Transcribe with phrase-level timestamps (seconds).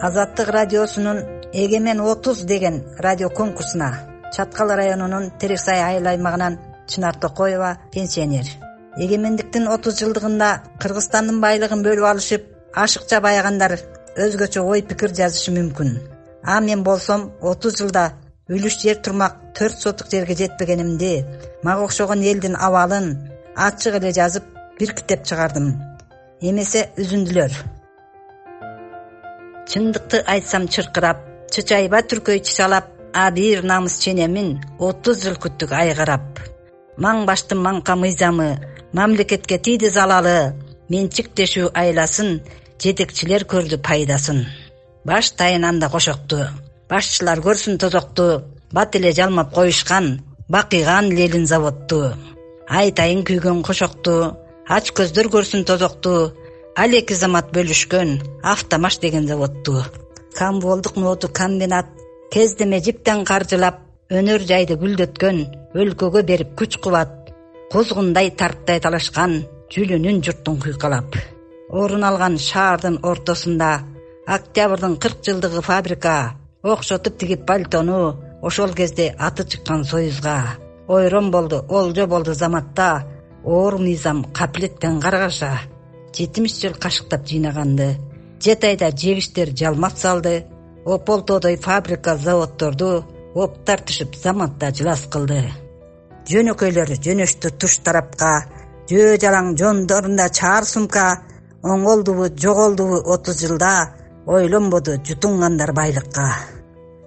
[0.00, 1.18] азаттык радиосунун
[1.52, 3.94] эгемен отуз деген радио конкурсуна
[4.34, 8.46] чаткал районунун терек сай айыл аймагынан чынар токоева пенсионер.
[8.96, 12.42] Эгемендиктин отуз жылдыгында кыргызстандын байлыгын бөлүп алышып
[12.74, 13.78] ашыкча баягандар
[14.16, 15.90] өзгөчө ой пикир жазышы мүмкүн.
[16.42, 18.12] А мен болсом отуз жылда
[18.48, 21.24] үлүш жер турмак төрт сотук жерге жетпегенимди
[21.62, 23.06] мага окшогон элдин абалын
[23.56, 24.44] ачык эле жазып
[24.78, 25.74] бир китеп чыгардым.
[26.40, 27.73] Эмесе үзүндүлөр
[29.70, 31.18] чындыкты айтсам чыркырап
[31.52, 36.42] чычайба түркөй чычалап а бир намыс ченемин отуз жыл күттүк айгарап
[37.04, 38.48] маң баштын маңка мыйзамы
[38.92, 40.36] мамлекетке тийди залалы
[40.92, 42.36] менчиктешүү айласын
[42.82, 44.44] жетекчилер көрдү пайдасын.
[45.08, 46.44] Баштайын анда кошокту
[46.90, 52.00] башчылар көрсүн тозокту бат эле жалмап коюшкан бакыйган лелин заводту
[52.68, 54.14] айтайын күйгөн кошокту
[54.68, 56.14] ач көздөр көрсүн тозокту
[56.76, 58.10] ал эки замат бөлүшкөн
[58.42, 59.84] автомаш деген заводту
[60.38, 61.86] комволдук нооту комбинат
[62.32, 63.76] кездеме жиптен каржылап
[64.10, 65.38] өнөр жайды гүлдөткөн
[65.80, 67.12] өлкөгө берип күч кубат
[67.70, 71.14] кузгундай тарттай талашкан жүлүнүн журттун кыйкалап.
[71.70, 73.70] Орун алган шаардын ортосунда
[74.26, 80.58] октябрдын кырк жылдыгы фабрика окшотуп тигип пальтону ошол кезде аты чыккан союзга.
[80.88, 83.06] Ойрон болду олжо болду заматта
[83.44, 85.52] оор мыйзам каплеттен каргаша
[86.16, 87.96] жетимиш жыл кашыктап жыйнаганды.
[88.40, 90.44] Жети айда жегиштер жалмап салды.
[90.84, 95.40] Ополтодой фабрика заводдорду оп тартышып заматта жылас кылды.
[96.28, 98.44] Жөнөкөйлөр жөнөштү туш тарапка
[98.90, 101.06] жөө жалаң жондорунда чаар сумка
[101.62, 103.72] оңолдубу жоголдубу отуз жылда
[104.26, 106.28] ойлонбоду жутуңгандар байлыкка.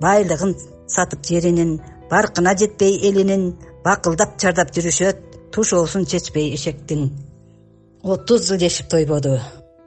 [0.00, 0.54] Байлыгын
[0.86, 3.52] сатып жеринин баркына жетпей элинин
[3.84, 7.10] бакылдап чардап жүрүшөт тушоосун чечпей эшектин
[8.02, 9.40] отуз жыл жешип тойбоду.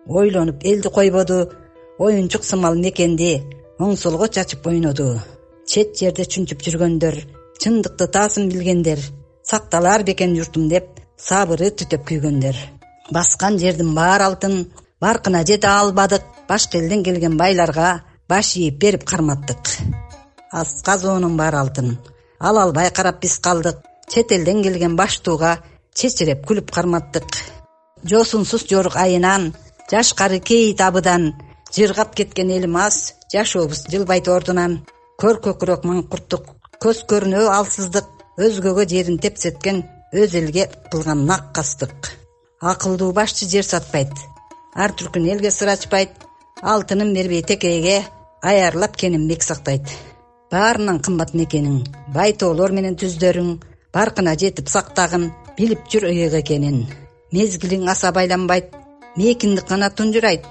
[0.07, 1.51] Ойлонуп элди койбоду.
[1.99, 3.43] Оюнчук сымал мекенди
[3.79, 5.19] оң солго чачып ойноду.
[5.67, 7.15] Чет жерде чүнчүп жүргөндөр
[7.59, 8.99] чындыкты таасын билгендер
[9.43, 12.55] сакталар бекен журтум деп сабыры түтөп күйгөндөр.
[13.11, 14.67] Баскан жердин баары алтын
[15.01, 19.59] баркына жете албадык башка элден келген байларга баш ийип берип карматтык.
[20.51, 21.97] Асказоонун баары алтын.
[22.39, 23.77] Ала албай карап биз калдык.
[24.07, 25.59] Чет элден келген баштууга
[25.93, 27.54] чечиреп күлүп карматтык
[28.09, 29.53] жосунсуз жорук айынан
[29.91, 31.33] жашкары кей табыдан
[31.75, 34.85] жыргап кеткен элим аз жашообуз жылбайт ордунан.
[35.21, 36.49] Көр көкүрөк маңкурттук
[36.83, 38.07] көз көрүнөө алсыздык
[38.45, 39.77] өзгөгө жерин тепсеткен
[40.11, 42.11] өз элге кылган наккастык
[42.71, 44.11] акылдуу башчы жер сатпайт
[44.75, 46.11] ар түркүн элге сыр ачпайт
[46.61, 48.03] алтынын бербей текейге
[48.41, 49.87] аярлап кенин бек сактайт.
[50.51, 51.79] Баарынан кымбат мекениң
[52.13, 53.55] байтоолор менен түздөрүң
[53.95, 56.85] баркына жетип сактагын билип жүр ыйык экенин
[57.35, 58.73] мезгилиң аса байланбайт
[59.19, 60.43] мээкиндик гана тунжурайт.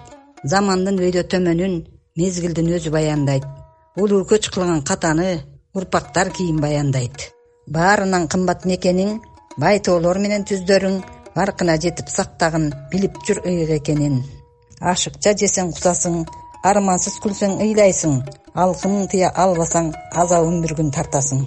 [0.53, 1.75] Замандын өйдө төмөнүн
[2.21, 3.45] мезгилдин өзү баяндайт.
[3.97, 5.31] Улуу көч кылган катаны
[5.75, 7.31] урпактар кийин баяндайт.
[7.77, 9.19] Баарынан кымбат мекениң
[9.63, 11.01] байтоолор менен түздөрүң
[11.37, 14.23] баркына жетип сактагын билип жүр ыйык экенин.
[14.93, 16.25] Ашыкча жесең кусасың
[16.71, 18.23] армансыз күлсөң ыйлайсың
[18.55, 19.93] алкымың тыя албасаң
[20.23, 21.45] азабын бир күн тартасың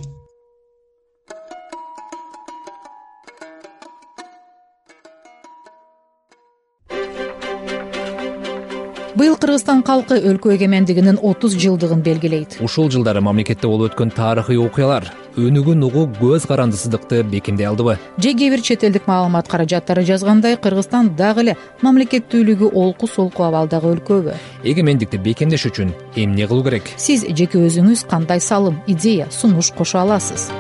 [9.18, 12.60] быйыл кыргызстан калкы өлкө эгемендигинин отуз жылдыгын белгилейт.
[12.62, 17.98] Ушул жылдары мамлекетте болуп өткөн таарыхый окуялар өнүгүүн угуу көз карандысыздыкты бекемдей алдыбы.
[18.18, 23.96] Же кээ бир чет элдик маалымат каражаттары жазгандай кыргызстан дагы эле мамлекеттүүлүгү олку солку абалдагы
[23.96, 24.38] өлкөбү.
[24.64, 26.94] Эгемендикти бекемдеш үчүн эмне кылуу керек?
[26.98, 30.52] Сиз жеке өзүңүз кандай салым идея сунуш кошо аласыз?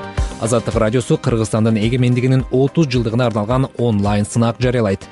[0.41, 5.09] Азаттык радиосу кыргызстандын эгемендигинин отуз жылдыгына арналган онлайн сынак жарыялайт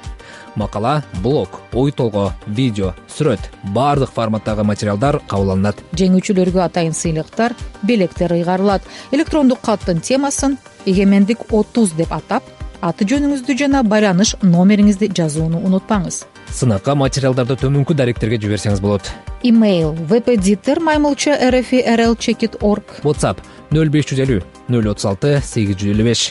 [0.55, 3.39] макала блог ой толгоо видео сүрөт
[3.75, 8.83] баардык форматтагы материалдар кабыл алынат жеңүүчүлөргө атайын сыйлыктар белектер ыйгарылат.
[9.11, 12.43] Электрондук каттын темасын эгемендик отуз деп атап
[12.81, 16.23] аты жөнүңүздү жана байланыш номериңизди жазууну унутпаңыз.
[16.53, 19.09] Сынакка материалдарды төмөнкү даректерге жиберсеңиз болот.
[19.43, 23.41] Имейл vpditr маймылча rfi rl чекит орг whatsapp
[23.73, 24.43] нөл беш жүз элүү
[24.73, 26.21] нөл отуз алты сегиз жүз элүү беш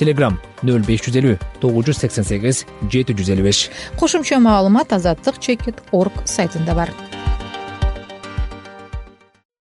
[0.00, 3.62] телеграм нөл беш жүз элүү тогуз жүз сексен сегиз жети жүз элүү беш.
[4.00, 6.92] Кошумча маалымат азаттык чекит орг сайтында бар